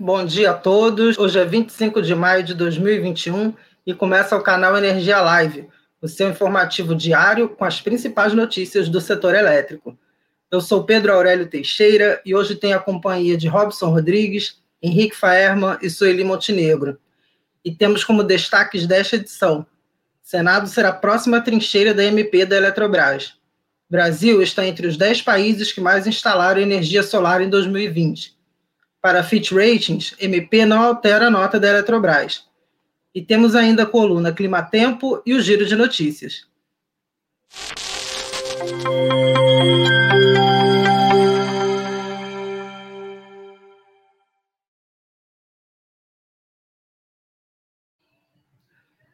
[0.00, 1.18] Bom dia a todos.
[1.18, 3.52] Hoje é 25 de maio de 2021
[3.84, 5.66] e começa o canal Energia Live,
[6.00, 9.98] o seu informativo diário com as principais notícias do setor elétrico.
[10.52, 15.76] Eu sou Pedro Aurélio Teixeira e hoje tenho a companhia de Robson Rodrigues, Henrique Faerman
[15.82, 16.96] e Sueli Montenegro.
[17.64, 19.66] E temos como destaques desta edição:
[20.22, 23.34] Senado será a próxima trincheira da MP da Eletrobras.
[23.90, 28.37] Brasil está entre os 10 países que mais instalaram energia solar em 2020.
[29.08, 32.44] Para Fitch Ratings, MP não altera a nota da Eletrobras.
[33.14, 36.46] E temos ainda a coluna Clima Tempo e o giro de notícias.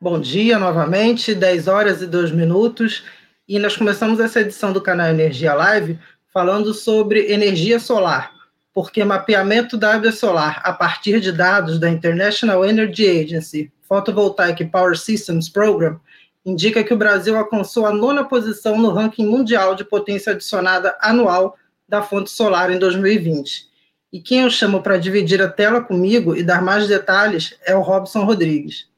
[0.00, 3.04] Bom dia novamente, 10 horas e 2 minutos,
[3.46, 6.00] e nós começamos essa edição do canal Energia Live
[6.32, 8.34] falando sobre energia solar
[8.74, 14.98] porque mapeamento da área solar a partir de dados da International Energy Agency Photovoltaic Power
[14.98, 16.00] Systems Program
[16.44, 21.56] indica que o Brasil alcançou a nona posição no ranking mundial de potência adicionada anual
[21.88, 23.68] da fonte solar em 2020.
[24.12, 27.80] E quem eu chamo para dividir a tela comigo e dar mais detalhes é o
[27.80, 28.88] Robson Rodrigues.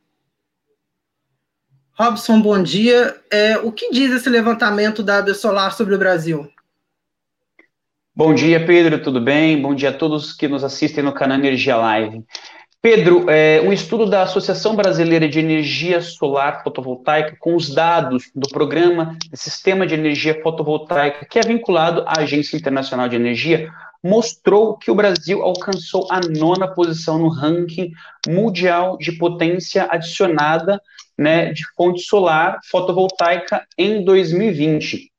[1.93, 3.19] Robson, bom dia.
[3.31, 6.51] É, o que diz esse levantamento da área solar sobre o Brasil?
[8.19, 9.61] Bom dia, Pedro, tudo bem?
[9.61, 12.25] Bom dia a todos que nos assistem no canal Energia Live.
[12.81, 18.49] Pedro, é, um estudo da Associação Brasileira de Energia Solar Fotovoltaica, com os dados do
[18.49, 23.71] Programa de Sistema de Energia Fotovoltaica, que é vinculado à Agência Internacional de Energia,
[24.03, 27.93] mostrou que o Brasil alcançou a nona posição no ranking
[28.27, 30.81] mundial de potência adicionada
[31.19, 35.13] né, de fonte solar fotovoltaica em 2020.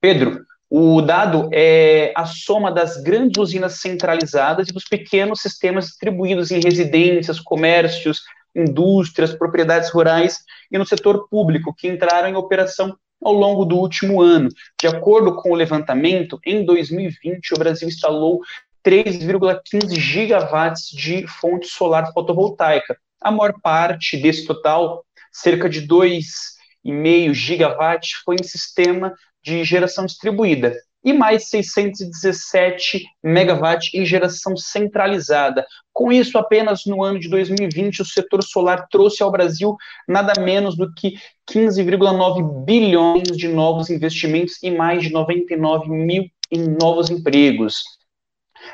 [0.00, 0.40] Pedro,
[0.74, 6.60] o dado é a soma das grandes usinas centralizadas e dos pequenos sistemas distribuídos em
[6.60, 8.22] residências, comércios,
[8.56, 10.38] indústrias, propriedades rurais
[10.70, 14.48] e no setor público, que entraram em operação ao longo do último ano.
[14.80, 18.40] De acordo com o levantamento, em 2020, o Brasil instalou
[18.82, 22.96] 3,15 gigawatts de fonte solar fotovoltaica.
[23.20, 29.12] A maior parte desse total, cerca de 2,5 gigawatts, foi em sistema
[29.42, 35.66] de geração distribuída e mais 617 megawatts em geração centralizada.
[35.92, 39.76] Com isso, apenas no ano de 2020, o setor solar trouxe ao Brasil
[40.08, 41.14] nada menos do que
[41.50, 47.82] 15,9 bilhões de novos investimentos e mais de 99 mil em novos empregos.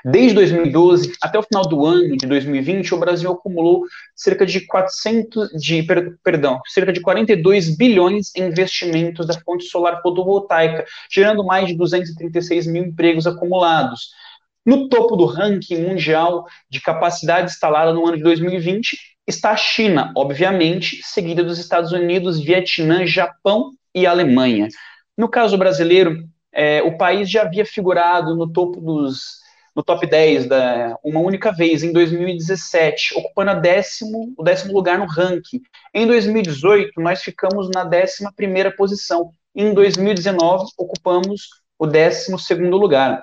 [0.05, 5.51] Desde 2012 até o final do ano de 2020, o Brasil acumulou cerca de 400
[5.51, 5.85] de
[6.23, 12.67] perdão, cerca de 42 bilhões em investimentos da fonte solar fotovoltaica, gerando mais de 236
[12.67, 14.11] mil empregos acumulados.
[14.65, 20.13] No topo do ranking mundial de capacidade instalada no ano de 2020 está a China,
[20.17, 24.69] obviamente, seguida dos Estados Unidos, Vietnã, Japão e Alemanha.
[25.17, 29.48] No caso brasileiro, é, o país já havia figurado no topo dos
[29.79, 35.07] no top 10 da, uma única vez, em 2017, ocupando décimo, o décimo lugar no
[35.07, 35.63] ranking.
[35.95, 39.31] Em 2018, nós ficamos na décima primeira posição.
[39.55, 43.23] Em 2019, ocupamos o décimo segundo lugar.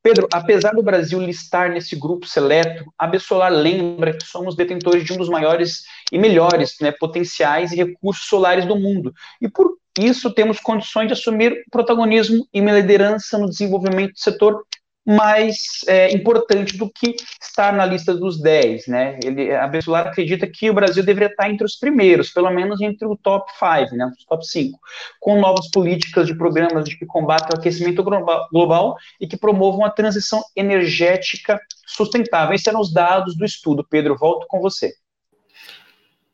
[0.00, 5.12] Pedro, apesar do Brasil listar nesse grupo seleto, a Bessolar lembra que somos detentores de
[5.12, 5.82] um dos maiores
[6.12, 9.12] e melhores né, potenciais e recursos solares do mundo.
[9.40, 14.64] E por isso temos condições de assumir protagonismo e uma liderança no desenvolvimento do setor
[15.06, 19.18] mais é, importante do que estar na lista dos 10, né?
[19.24, 23.06] Ele, a Bessolar acredita que o Brasil deveria estar entre os primeiros, pelo menos entre
[23.06, 24.78] o top 5, né, os top 5,
[25.18, 28.04] com novas políticas de programas de que combatem o aquecimento
[28.52, 32.54] global e que promovam a transição energética sustentável.
[32.54, 33.86] Esses eram os dados do estudo.
[33.88, 34.92] Pedro, volto com você.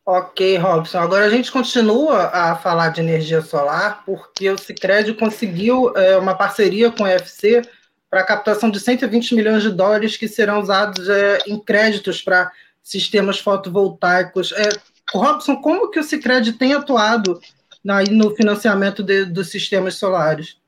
[0.07, 0.99] Ok, Robson.
[0.99, 6.35] Agora a gente continua a falar de energia solar, porque o Cicred conseguiu é, uma
[6.35, 7.63] parceria com a UFC
[8.15, 12.53] para a captação de 120 milhões de dólares que serão usados é, em créditos para
[12.81, 14.53] sistemas fotovoltaicos.
[14.53, 14.69] É,
[15.13, 17.41] Robson, como que o Cicred tem atuado
[17.83, 20.59] na, no financiamento de, dos sistemas solares?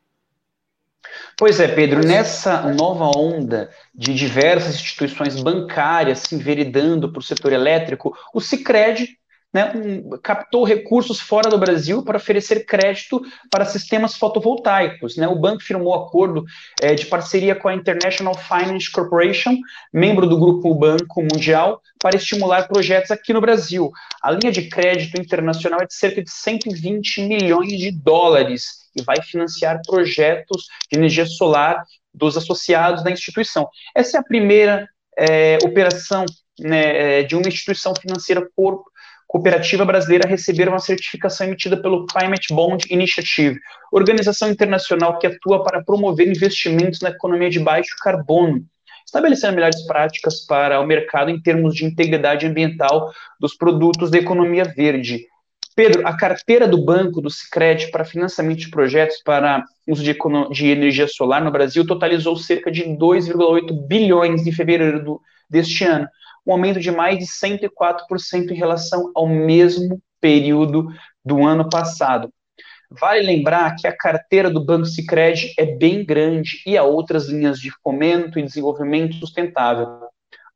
[1.37, 7.53] Pois é, Pedro, nessa nova onda de diversas instituições bancárias se enveredando para o setor
[7.53, 9.17] elétrico, o Cicred
[9.53, 15.17] né, um, captou recursos fora do Brasil para oferecer crédito para sistemas fotovoltaicos.
[15.17, 15.27] Né?
[15.27, 16.45] O banco firmou acordo
[16.81, 19.57] é, de parceria com a International Finance Corporation,
[19.93, 23.91] membro do Grupo Banco Mundial, para estimular projetos aqui no Brasil.
[24.23, 29.23] A linha de crédito internacional é de cerca de 120 milhões de dólares e vai
[29.23, 31.83] financiar projetos de energia solar
[32.13, 33.69] dos associados da instituição.
[33.95, 34.89] Essa é a primeira
[35.19, 36.25] é, operação
[36.59, 38.85] né, é, de uma instituição financeira corpo,
[39.37, 43.61] cooperativa brasileira receber uma certificação emitida pelo Climate Bond Initiative,
[43.93, 48.65] organização internacional que atua para promover investimentos na economia de baixo carbono,
[49.05, 54.65] estabelecendo melhores práticas para o mercado em termos de integridade ambiental dos produtos da economia
[54.65, 55.27] verde.
[55.75, 60.17] Pedro, a carteira do banco do Sicredi para financiamento de projetos para uso de,
[60.51, 66.09] de energia solar no Brasil totalizou cerca de 2,8 bilhões em fevereiro do, deste ano,
[66.47, 70.89] um aumento de mais de 104% em relação ao mesmo período
[71.25, 72.31] do ano passado.
[72.91, 77.59] Vale lembrar que a carteira do Banco Sicredi é bem grande e há outras linhas
[77.59, 79.89] de fomento e desenvolvimento sustentável.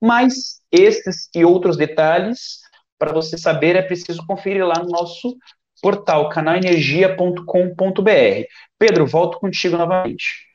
[0.01, 2.61] Mas estes e outros detalhes,
[2.99, 5.37] para você saber, é preciso conferir lá no nosso
[5.83, 8.45] portal canalenergia.com.br.
[8.79, 10.47] Pedro, volto contigo novamente.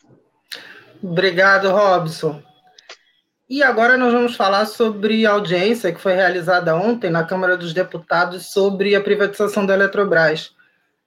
[1.03, 2.41] Obrigado, Robson.
[3.47, 7.73] E agora nós vamos falar sobre a audiência que foi realizada ontem na Câmara dos
[7.73, 10.51] Deputados sobre a privatização da Eletrobras.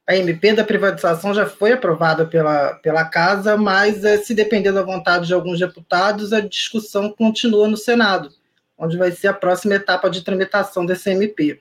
[0.07, 4.85] A MP da privatização já foi aprovada pela, pela Casa, mas eh, se depender da
[4.85, 8.31] vontade de alguns deputados, a discussão continua no Senado,
[8.79, 11.61] onde vai ser a próxima etapa de tramitação desse MP.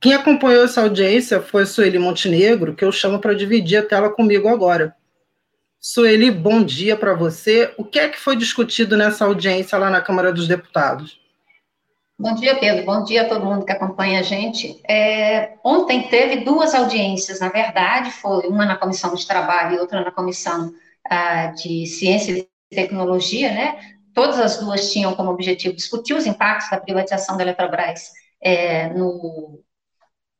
[0.00, 4.48] Quem acompanhou essa audiência foi Sueli Montenegro, que eu chamo para dividir a tela comigo
[4.48, 4.96] agora.
[5.88, 7.72] Sueli, bom dia para você.
[7.78, 11.20] O que é que foi discutido nessa audiência lá na Câmara dos Deputados?
[12.18, 12.84] Bom dia, Pedro.
[12.84, 14.82] Bom dia a todo mundo que acompanha a gente.
[14.90, 20.04] É, ontem teve duas audiências, na verdade, foi uma na Comissão de Trabalho e outra
[20.04, 20.72] na Comissão
[21.08, 23.78] ah, de Ciência e Tecnologia, né?
[24.12, 28.10] Todas as duas tinham como objetivo discutir os impactos da privatização da Eletrobras
[28.42, 29.62] é, no,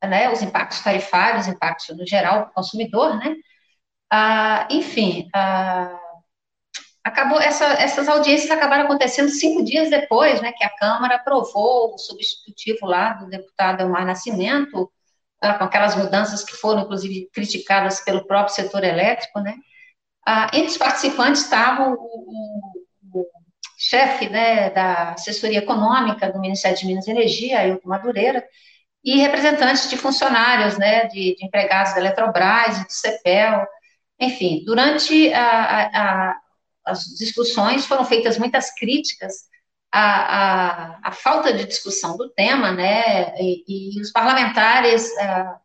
[0.03, 3.33] né, os impactos tarifários, impactos no geral para o consumidor, né?
[4.11, 5.99] Ah, enfim, ah,
[7.03, 11.97] acabou essa, essas audiências acabaram acontecendo cinco dias depois, né, que a Câmara aprovou o
[11.97, 14.91] substitutivo lá do deputado Elmar Nascimento,
[15.41, 19.55] ah, com aquelas mudanças que foram, inclusive, criticadas pelo próprio setor elétrico, né.
[20.25, 23.25] Ah, entre os participantes estava o, o, o
[23.77, 28.43] chefe né, da assessoria econômica do Ministério de Minas e Energia, Ailton Madureira,
[29.03, 33.65] e representantes de funcionários, né, de, de empregados da Eletrobras do CEPEL,
[34.19, 36.35] enfim, durante a, a,
[36.85, 39.47] as discussões foram feitas muitas críticas
[39.91, 45.55] à, à, falta de discussão do tema, né, e, e os parlamentares uh,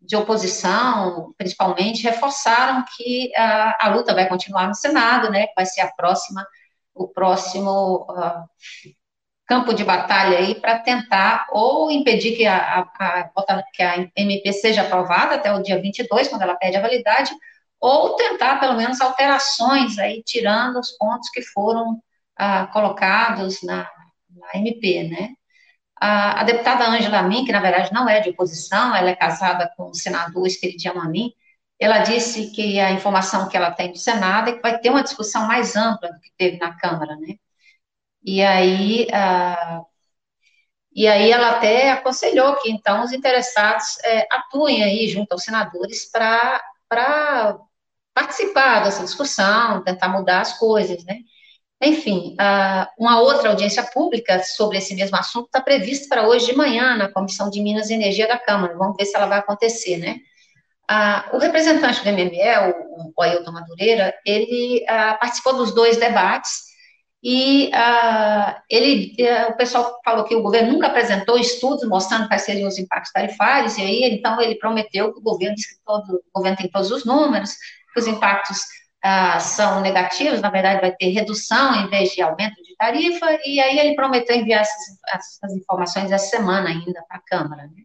[0.00, 5.82] de oposição, principalmente, reforçaram que uh, a luta vai continuar no Senado, né, vai ser
[5.82, 6.46] a próxima,
[6.94, 8.48] o próximo uh,
[9.46, 14.52] campo de batalha aí para tentar ou impedir que a, a, a, que a MP
[14.52, 17.32] seja aprovada até o dia 22, quando ela pede a validade,
[17.82, 22.00] ou tentar, pelo menos, alterações aí, tirando os pontos que foram
[22.36, 23.90] ah, colocados na,
[24.30, 25.30] na, MP, né?
[26.00, 29.72] A, a deputada Ângela Amin, que na verdade não é de oposição, ela é casada
[29.76, 31.32] com o senador Espiridião Amin,
[31.78, 35.02] ela disse que a informação que ela tem do Senado é que vai ter uma
[35.02, 37.34] discussão mais ampla do que teve na Câmara, né?
[38.24, 39.82] E aí, ah,
[40.94, 46.10] e aí ela até aconselhou que, então, os interessados é, atuem aí junto aos senadores
[46.10, 46.60] para
[48.14, 51.18] participar dessa discussão, tentar mudar as coisas, né?
[51.82, 52.36] Enfim,
[52.96, 57.10] uma outra audiência pública sobre esse mesmo assunto está prevista para hoje de manhã na
[57.10, 58.76] Comissão de Minas e Energia da Câmara.
[58.76, 60.20] Vamos ver se ela vai acontecer, né?
[61.32, 64.84] o representante do MME, o, Ailton Madureira, ele
[65.20, 66.72] participou dos dois debates
[67.22, 67.70] e
[68.68, 72.78] ele, eh, o pessoal falou que o governo nunca apresentou estudos mostrando quais seriam os
[72.78, 76.68] impactos tarifários, e aí, então, ele prometeu que o governo, que todo, o governo tem
[76.68, 77.52] todos os números,
[78.00, 78.58] os impactos
[79.02, 83.60] ah, são negativos, na verdade vai ter redução em vez de aumento de tarifa, e
[83.60, 87.62] aí ele prometeu enviar essas, essas informações essa semana ainda para a Câmara.
[87.64, 87.82] Né?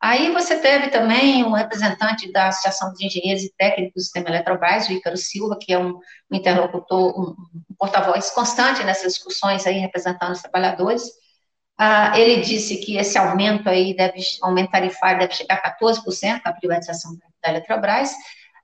[0.00, 4.86] Aí você teve também um representante da Associação dos Engenheiros e Técnicos do Sistema Eletrobras,
[4.86, 5.98] o Ícaro Silva, que é um,
[6.30, 11.04] um interlocutor, um, um porta-voz constante nessas discussões aí, representando os trabalhadores.
[11.78, 16.52] Ah, ele disse que esse aumento aí deve, aumento tarifário deve chegar a 14% a
[16.52, 18.12] privatização da Eletrobras,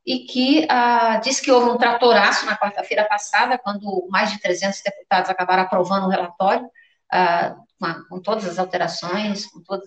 [0.04, 4.80] e que ah, disse que houve um tratoraço na quarta-feira passada, quando mais de 300
[4.82, 6.68] deputados acabaram aprovando o relatório,
[7.12, 9.86] ah, com, com, todas as alterações, com todas,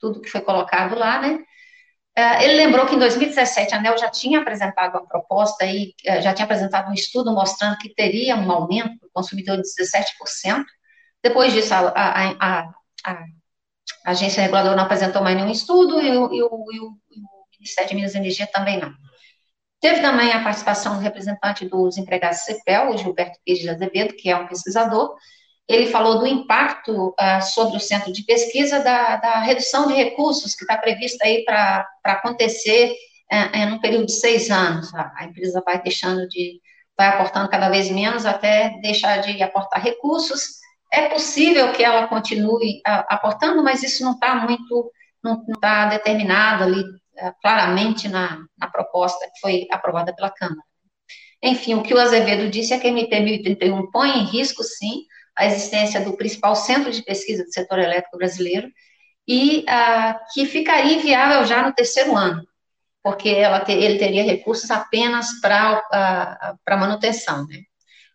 [0.00, 1.38] tudo que foi colocado lá, né?
[2.16, 6.20] Ah, ele lembrou que em 2017 a ANEL já tinha apresentado uma proposta e eh,
[6.20, 10.64] já tinha apresentado um estudo mostrando que teria um aumento do consumidor de 17%.
[11.22, 12.68] Depois disso, a, a, a,
[13.06, 13.24] a
[14.04, 16.98] agência reguladora não apresentou mais nenhum estudo e o, e o, e o
[17.58, 18.92] Ministério de Minas e Energia também não.
[19.82, 24.30] Teve também a participação do representante dos empregados CEPEL, o Gilberto Pires de Azevedo, que
[24.30, 25.16] é um pesquisador,
[25.68, 30.54] ele falou do impacto uh, sobre o centro de pesquisa da, da redução de recursos
[30.54, 32.94] que está prevista aí para acontecer
[33.28, 34.94] é, é, período de seis anos.
[34.94, 36.60] A, empresa vai deixando de,
[36.96, 40.60] vai aportando cada vez menos até deixar de aportar recursos.
[40.92, 44.92] É possível que ela continue uh, aportando, mas isso não está muito,
[45.24, 46.84] não está determinado ali
[47.40, 50.62] claramente na, na proposta que foi aprovada pela Câmara.
[51.42, 55.04] Enfim, o que o Azevedo disse é que a MP 1031 põe em risco, sim,
[55.36, 58.68] a existência do principal centro de pesquisa do setor elétrico brasileiro
[59.26, 62.46] e ah, que ficaria inviável já no terceiro ano,
[63.02, 67.46] porque ter, ele teria recursos apenas para ah, manutenção.
[67.46, 67.62] Né?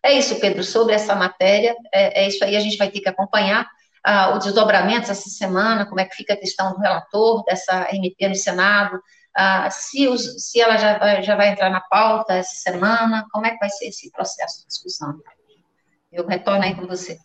[0.02, 3.08] É isso, Pedro, sobre essa matéria, é, é, isso aí, a gente vai ter que
[3.08, 3.68] acompanhar
[4.04, 8.28] ah, os desdobramentos essa semana, como é que fica a questão do relator dessa MP
[8.28, 9.00] no Senado,
[9.36, 13.46] ah, se, os, se ela já vai, já vai entrar na pauta essa semana, como
[13.46, 15.14] é que vai ser esse processo de discussão?
[16.10, 17.18] Eu retorno aí com você.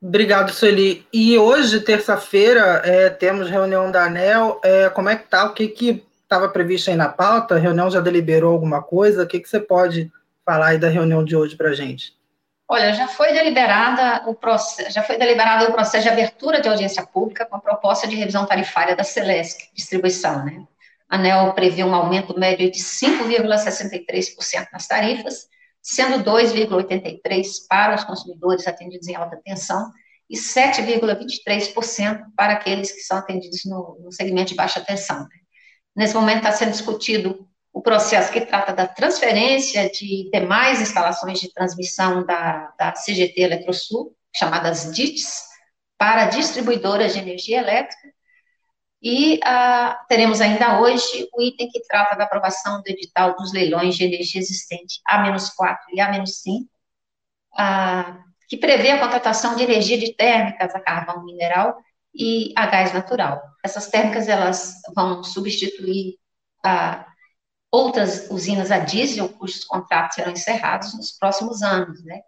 [0.00, 1.06] Obrigado, Sueli.
[1.12, 4.60] E hoje, terça-feira, é, temos reunião da ANEL.
[4.62, 5.44] É, como é que tá?
[5.46, 7.56] O que que estava previsto aí na pauta?
[7.56, 9.24] A reunião já deliberou alguma coisa?
[9.24, 10.12] O que, que você pode
[10.44, 12.14] falar aí da reunião de hoje para gente?
[12.68, 17.06] Olha, já foi deliberada o processo, já foi deliberado o processo de abertura de audiência
[17.06, 20.66] pública com a proposta de revisão tarifária da Celesc Distribuição, né?
[21.08, 25.48] A ANEL prevê um aumento médio de 5,63% nas tarifas
[25.86, 27.20] sendo 2,83%
[27.68, 29.92] para os consumidores atendidos em alta tensão
[30.28, 35.20] e 7,23% para aqueles que são atendidos no, no segmento de baixa tensão.
[35.20, 35.36] Né?
[35.94, 41.52] Nesse momento está sendo discutido o processo que trata da transferência de demais instalações de
[41.52, 45.42] transmissão da, da CGT Eletrosul, chamadas DITs,
[45.98, 48.08] para distribuidoras de energia elétrica,
[49.02, 53.94] e ah, teremos ainda hoje o item que trata da aprovação do edital dos leilões
[53.94, 56.62] de energia existente A-4 e A-5,
[57.58, 61.76] ah, que prevê a contratação de energia de térmicas a carvão mineral
[62.14, 63.42] e a gás natural.
[63.62, 66.14] Essas térmicas elas vão substituir
[66.64, 67.06] ah,
[67.70, 72.20] outras usinas a diesel, cujos contratos serão encerrados nos próximos anos, né?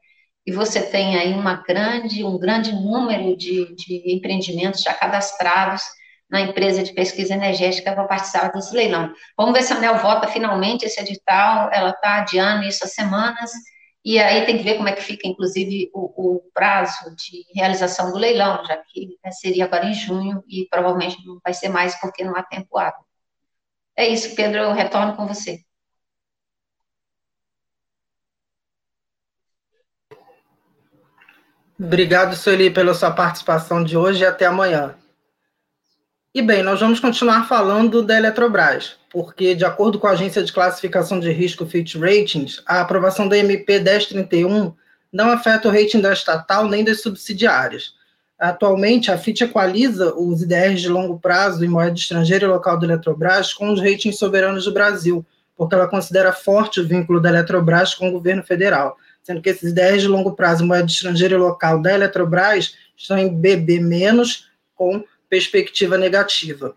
[0.47, 5.83] E você tem aí uma grande, um grande número de, de empreendimentos já cadastrados
[6.31, 9.13] na empresa de pesquisa energética para participar desse leilão.
[9.37, 13.51] Vamos ver se a ANEL vota finalmente esse edital, ela está adiando isso há semanas,
[14.05, 18.11] e aí tem que ver como é que fica, inclusive, o, o prazo de realização
[18.11, 21.99] do leilão, já que né, seria agora em junho, e provavelmente não vai ser mais
[22.01, 23.08] porque não há tempo hábil.
[23.99, 25.59] É isso, Pedro, eu retorno com você.
[31.77, 34.95] Obrigado, Sueli, pela sua participação de hoje e até amanhã.
[36.33, 40.53] E bem, nós vamos continuar falando da Eletrobras, porque, de acordo com a agência de
[40.53, 44.77] classificação de risco Fitch Ratings, a aprovação da MP 1031
[45.13, 47.98] não afeta o rating da estatal nem das subsidiárias.
[48.39, 52.87] Atualmente, a Fitch equaliza os IDRs de longo prazo em moeda estrangeira e local da
[52.87, 55.27] Eletrobras com os ratings soberanos do Brasil,
[55.57, 59.71] porque ela considera forte o vínculo da Eletrobras com o governo federal, sendo que esses
[59.71, 63.81] IDRs de longo prazo em moeda estrangeira e local da Eletrobras estão em BB-
[64.75, 66.77] com perspectiva negativa.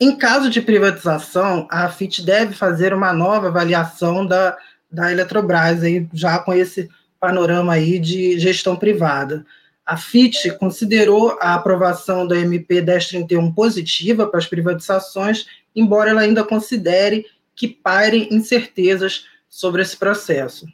[0.00, 4.56] Em caso de privatização, a FIT deve fazer uma nova avaliação da,
[4.90, 6.88] da Eletrobras, aí, já com esse
[7.20, 9.44] panorama aí de gestão privada.
[9.84, 16.44] A FIT considerou a aprovação da MP 1031 positiva para as privatizações, embora ela ainda
[16.44, 20.66] considere que pairem incertezas sobre esse processo.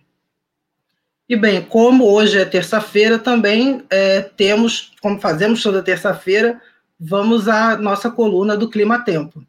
[1.28, 6.60] E bem, como hoje é terça-feira, também é, temos, como fazemos toda terça-feira,
[7.00, 9.44] vamos à nossa coluna do Clima Tempo.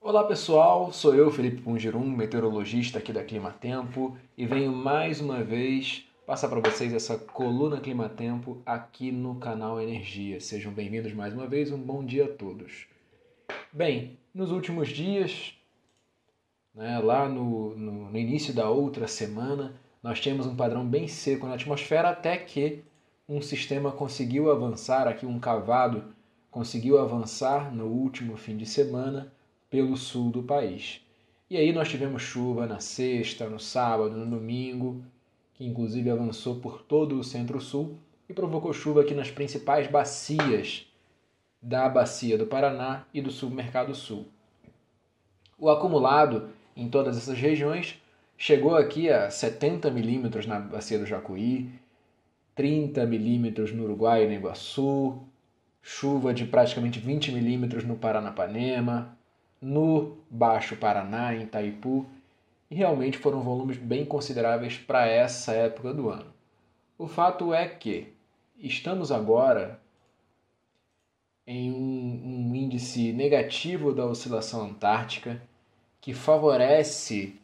[0.00, 5.42] Olá pessoal, sou eu, Felipe Pungirum, meteorologista aqui da Clima Tempo, e venho mais uma
[5.42, 10.40] vez passar para vocês essa coluna Clima Tempo aqui no canal Energia.
[10.40, 12.86] Sejam bem-vindos mais uma vez, um bom dia a todos.
[13.70, 15.54] Bem, nos últimos dias,
[16.74, 21.46] né, lá no, no, no início da outra semana, nós tínhamos um padrão bem seco
[21.46, 22.82] na atmosfera até que
[23.28, 26.04] um sistema conseguiu avançar, aqui um cavado
[26.50, 29.30] conseguiu avançar no último fim de semana
[29.68, 31.02] pelo sul do país.
[31.50, 35.04] E aí nós tivemos chuva na sexta, no sábado, no domingo,
[35.54, 37.96] que inclusive avançou por todo o centro-sul
[38.28, 40.86] e provocou chuva aqui nas principais bacias
[41.62, 44.26] da bacia do Paraná e do submercado sul.
[45.58, 48.00] O acumulado em todas essas regiões
[48.36, 51.70] chegou aqui a 70 milímetros na bacia do Jacuí,
[52.54, 55.22] 30 milímetros no Uruguai e no Iguaçu,
[55.82, 59.16] chuva de praticamente 20 milímetros no Paranapanema,
[59.60, 62.06] no Baixo Paraná, em Itaipu,
[62.74, 66.34] e realmente foram volumes bem consideráveis para essa época do ano.
[66.98, 68.08] O fato é que
[68.58, 69.80] estamos agora
[71.46, 75.40] em um, um índice negativo da oscilação antártica
[76.00, 77.36] que favorece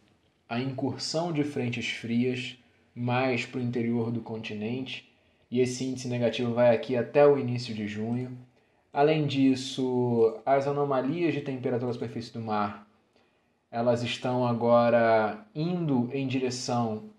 [0.48, 2.58] a incursão de frentes frias
[2.92, 5.08] mais para o interior do continente,
[5.48, 8.36] e esse índice negativo vai aqui até o início de junho.
[8.92, 12.89] Além disso, as anomalias de temperatura da superfície do mar,
[13.70, 17.10] elas estão agora indo em direção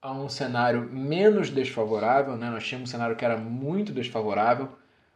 [0.00, 2.50] a um cenário menos desfavorável, né?
[2.50, 4.68] Nós tínhamos um cenário que era muito desfavorável,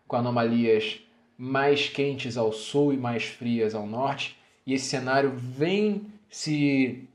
[0.08, 1.00] com anomalias
[1.36, 4.36] mais quentes ao sul e mais frias ao norte,
[4.66, 7.08] e esse cenário vem se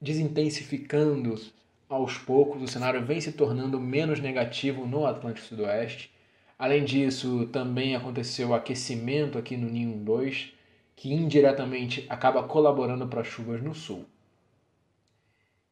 [0.00, 1.40] desintensificando
[1.88, 6.10] aos poucos, o cenário vem se tornando menos negativo no Atlântico Sudoeste.
[6.58, 10.52] Além disso, também aconteceu aquecimento aqui no Ninho 2,
[10.98, 14.04] que indiretamente acaba colaborando para chuvas no sul.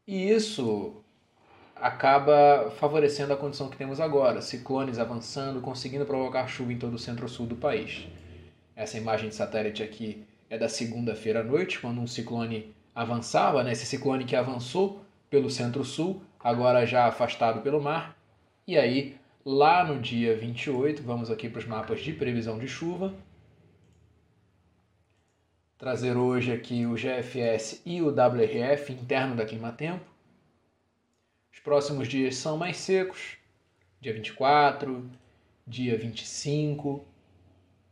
[0.06, 1.02] E isso
[1.74, 6.98] acaba favorecendo a condição que temos agora, ciclones avançando, conseguindo provocar chuva em todo o
[6.98, 8.06] centro-sul do país.
[8.76, 13.72] Essa imagem de satélite aqui é da segunda-feira à noite, quando um ciclone avançava, né?
[13.72, 18.16] esse ciclone que avançou pelo centro-sul, agora já afastado pelo mar.
[18.64, 23.12] E aí, lá no dia 28, vamos aqui para os mapas de previsão de chuva.
[25.78, 30.06] Trazer hoje aqui o GFS e o WRF interno da Climatempo.
[31.52, 33.36] Os próximos dias são mais secos.
[34.00, 35.04] Dia 24,
[35.66, 37.04] dia 25,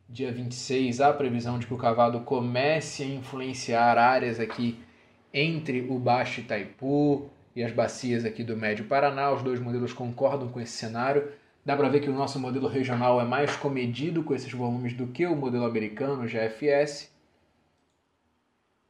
[0.08, 4.82] dia 26, há previsão de que o cavalo comece a influenciar áreas aqui
[5.30, 9.30] entre o Baixo Itaipu e as bacias aqui do Médio Paraná.
[9.30, 11.30] Os dois modelos concordam com esse cenário.
[11.62, 15.08] Dá para ver que o nosso modelo regional é mais comedido com esses volumes do
[15.08, 17.12] que o modelo americano, o GFS.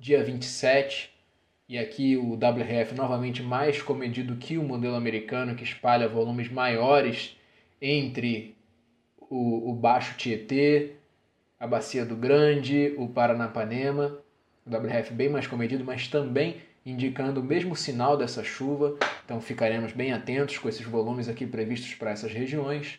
[0.05, 1.11] Dia 27,
[1.67, 7.39] e aqui o WRF novamente mais comedido que o modelo americano, que espalha volumes maiores
[7.81, 8.55] entre
[9.31, 10.97] o, o Baixo Tietê,
[11.59, 14.23] a Bacia do Grande, o Paranapanema
[14.67, 18.99] o WRF bem mais comedido, mas também indicando o mesmo sinal dessa chuva.
[19.25, 22.99] Então ficaremos bem atentos com esses volumes aqui previstos para essas regiões.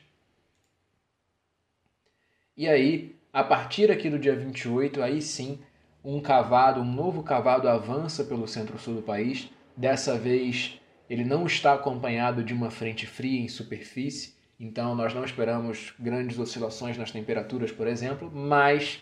[2.57, 5.59] E aí, a partir aqui do dia 28, aí sim,
[6.05, 9.49] um cavado, um novo cavado avança pelo centro-sul do país.
[9.75, 15.25] Dessa vez, ele não está acompanhado de uma frente fria em superfície, então nós não
[15.25, 19.01] esperamos grandes oscilações nas temperaturas, por exemplo, mas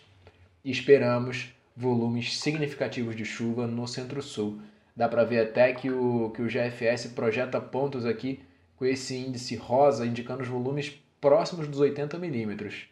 [0.64, 4.60] esperamos volumes significativos de chuva no centro-sul.
[4.96, 8.40] Dá para ver até que o, que o GFS projeta pontos aqui
[8.76, 12.86] com esse índice rosa indicando os volumes próximos dos 80 milímetros.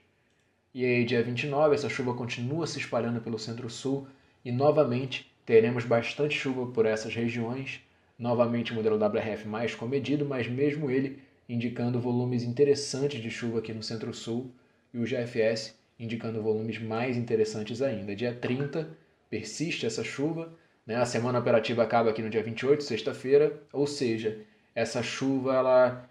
[0.74, 4.06] E aí, dia 29, essa chuva continua se espalhando pelo centro-sul
[4.42, 7.80] e novamente teremos bastante chuva por essas regiões.
[8.18, 13.72] Novamente, o modelo WRF mais comedido, mas mesmo ele indicando volumes interessantes de chuva aqui
[13.74, 14.50] no centro-sul
[14.94, 18.16] e o GFS indicando volumes mais interessantes ainda.
[18.16, 18.96] Dia 30
[19.28, 20.52] persiste essa chuva,
[20.86, 20.96] né?
[20.96, 24.40] a semana operativa acaba aqui no dia 28, sexta-feira, ou seja,
[24.74, 26.10] essa chuva ela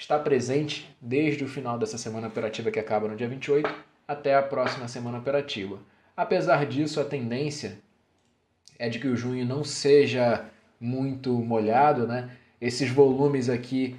[0.00, 3.70] está presente desde o final dessa semana operativa que acaba no dia 28
[4.08, 5.78] até a próxima semana operativa.
[6.16, 7.78] Apesar disso, a tendência
[8.78, 10.46] é de que o junho não seja
[10.80, 12.30] muito molhado, né?
[12.58, 13.94] Esses volumes aqui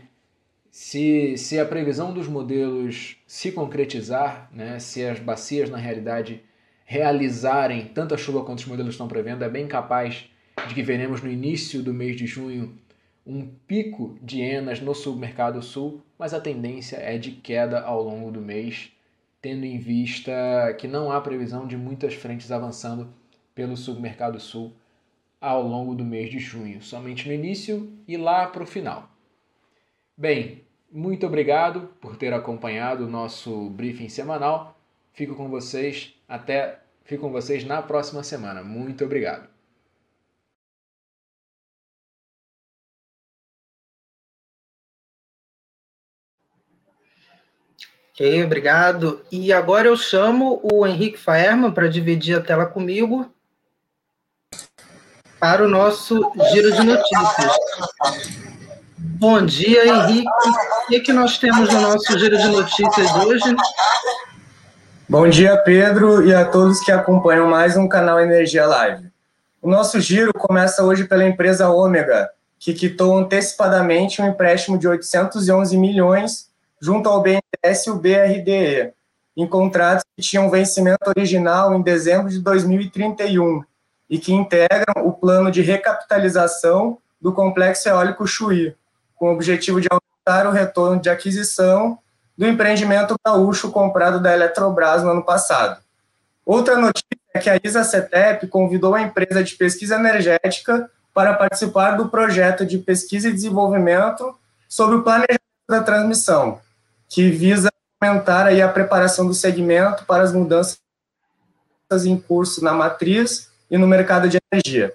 [0.72, 6.42] se, se a previsão dos modelos se concretizar, né, se as bacias na realidade
[6.84, 10.26] realizarem tanta chuva quanto os modelos estão prevendo, é bem capaz
[10.68, 12.76] de que veremos no início do mês de junho
[13.26, 18.32] um pico de enas no submercado sul, mas a tendência é de queda ao longo
[18.32, 18.92] do mês,
[19.42, 20.32] tendo em vista
[20.78, 23.14] que não há previsão de muitas frentes avançando
[23.54, 24.74] pelo submercado sul
[25.40, 29.10] ao longo do mês de junho, somente no início e lá para o final.
[30.16, 34.78] Bem, muito obrigado por ter acompanhado o nosso briefing semanal.
[35.14, 38.64] Fico com vocês até fico com vocês na próxima semana.
[38.64, 39.51] Muito obrigado.
[48.14, 49.22] Ok, obrigado.
[49.32, 53.32] E agora eu chamo o Henrique Faerman para dividir a tela comigo
[55.40, 57.52] para o nosso giro de notícias.
[58.98, 60.28] Bom dia, Henrique.
[60.28, 63.56] O que, é que nós temos no nosso giro de notícias hoje?
[65.08, 69.10] Bom dia, Pedro, e a todos que acompanham mais um canal Energia Live.
[69.62, 75.78] O nosso giro começa hoje pela empresa Ômega, que quitou antecipadamente um empréstimo de 811
[75.78, 76.51] milhões
[76.82, 78.94] junto ao BNDES e o BRDE,
[79.38, 83.64] em contratos que tinham vencimento original em dezembro de 2031
[84.10, 88.76] e que integram o plano de recapitalização do complexo eólico Chuí,
[89.16, 91.98] com o objetivo de aumentar o retorno de aquisição
[92.38, 95.80] do empreendimento gaúcho comprado da Eletrobras no ano passado.
[96.46, 102.10] Outra notícia é que a ISA-CETEP convidou a empresa de pesquisa energética para participar do
[102.10, 104.36] projeto de pesquisa e desenvolvimento
[104.68, 106.60] sobre o planejamento da transmissão,
[107.12, 107.70] que visa
[108.02, 110.80] aumentar aí a preparação do segmento para as mudanças
[112.06, 114.94] em curso na matriz e no mercado de energia.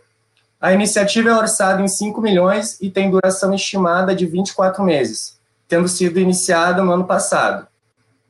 [0.58, 5.86] A iniciativa é orçada em 5 milhões e tem duração estimada de 24 meses, tendo
[5.86, 7.68] sido iniciada no ano passado.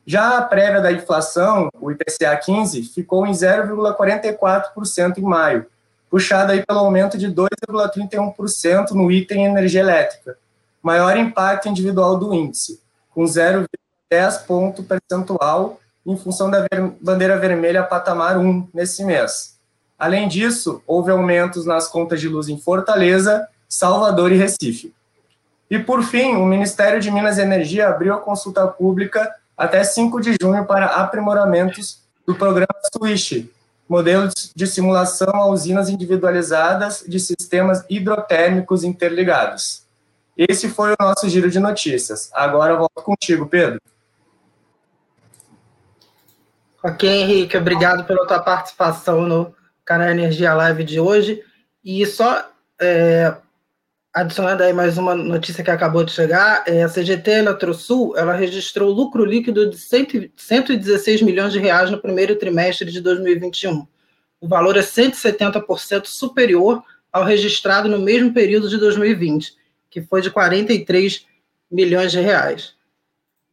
[0.05, 5.65] Já a prévia da inflação, o IPCA 15, ficou em 0,44% em maio,
[6.09, 10.37] puxada aí pelo aumento de 2,31% no item energia elétrica,
[10.83, 12.85] maior impacto individual do índice,
[13.17, 16.67] com 0,10 ponto percentual em função da
[17.01, 19.57] bandeira vermelha patamar 1 nesse mês.
[19.97, 24.93] Além disso, houve aumentos nas contas de luz em Fortaleza, Salvador e Recife.
[25.67, 30.21] E, por fim, o Ministério de Minas e Energia abriu a consulta pública até 5
[30.21, 33.47] de junho para aprimoramentos do programa SWISH,
[33.89, 39.86] modelos de simulação a usinas individualizadas de sistemas hidrotérmicos interligados.
[40.37, 42.29] Esse foi o nosso giro de notícias.
[42.33, 43.81] Agora eu volto contigo, Pedro.
[46.83, 51.43] Ok, Henrique, obrigado pela tua participação no canal Energia Live de hoje.
[51.83, 53.35] E só é,
[54.13, 58.91] adicionando aí mais uma notícia que acabou de chegar, é, a CGT Eletrosul ela registrou
[58.91, 63.87] lucro líquido de 116 milhões de reais no primeiro trimestre de 2021.
[64.39, 69.55] O valor é 170% superior ao registrado no mesmo período de 2020,
[69.89, 71.25] que foi de 43
[71.71, 72.75] milhões de reais.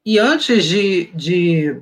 [0.04, 1.80] E antes de, de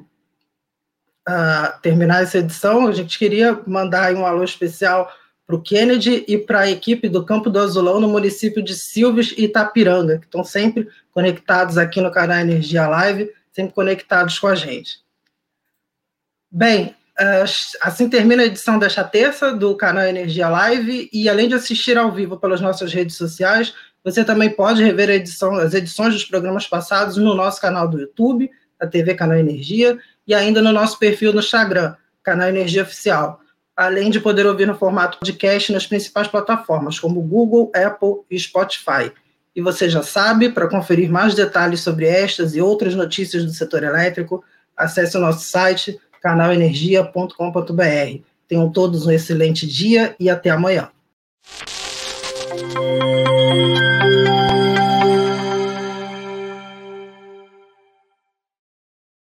[1.28, 5.12] uh, terminar essa edição, a gente queria mandar um alô especial
[5.46, 9.34] para o Kennedy e para a equipe do Campo do Azulão no município de Silves
[9.36, 14.54] e Itapiranga, que estão sempre conectados aqui no canal Energia Live, sempre conectados com a
[14.54, 15.00] gente.
[16.50, 17.44] Bem, ah,
[17.82, 22.10] assim termina a edição desta terça do canal Energia Live e além de assistir ao
[22.10, 27.16] vivo pelas nossas redes sociais, você também pode rever edição, as edições dos programas passados
[27.16, 31.40] no nosso canal do YouTube, da TV Canal Energia, e ainda no nosso perfil no
[31.40, 33.40] Instagram, Canal Energia Oficial,
[33.76, 39.12] além de poder ouvir no formato podcast nas principais plataformas, como Google, Apple e Spotify.
[39.54, 43.82] E você já sabe, para conferir mais detalhes sobre estas e outras notícias do setor
[43.82, 44.42] elétrico,
[44.76, 48.22] acesse o nosso site canalenergia.com.br.
[48.48, 50.90] Tenham todos um excelente dia e até amanhã.
[52.62, 54.61] Música